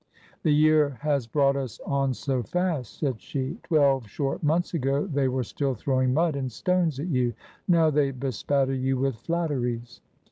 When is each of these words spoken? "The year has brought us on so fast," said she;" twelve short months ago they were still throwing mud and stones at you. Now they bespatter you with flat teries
"The 0.41 0.49
year 0.51 0.97
has 1.01 1.27
brought 1.27 1.55
us 1.55 1.79
on 1.85 2.15
so 2.15 2.41
fast," 2.41 2.97
said 2.97 3.21
she;" 3.21 3.59
twelve 3.63 4.07
short 4.07 4.41
months 4.41 4.73
ago 4.73 5.05
they 5.05 5.27
were 5.27 5.43
still 5.43 5.75
throwing 5.75 6.11
mud 6.11 6.35
and 6.35 6.51
stones 6.51 6.99
at 6.99 7.05
you. 7.09 7.35
Now 7.67 7.91
they 7.91 8.09
bespatter 8.11 8.73
you 8.73 8.97
with 8.97 9.17
flat 9.17 9.51
teries 9.51 9.99